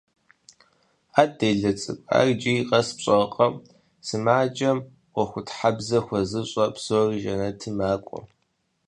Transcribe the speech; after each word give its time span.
–А 1.21 1.23
делэ 1.37 1.71
цӀыкӀу, 1.81 2.07
ар 2.17 2.25
иджыри 2.31 2.63
къэс 2.69 2.87
пщӀэркъэ: 2.97 3.47
сымаджэм 4.07 4.77
Ӏуэхутхьэбзэ 5.13 5.99
хуэзыщӀэ 6.05 6.65
псори 6.75 7.17
жэнэтым 7.23 7.73
макӀуэ. 7.77 8.19